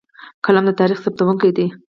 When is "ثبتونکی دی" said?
1.05-1.67